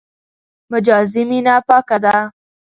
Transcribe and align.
مجازي 0.71 1.23
مینه 1.29 1.55
پاکه 1.67 1.97
ده. 2.03 2.15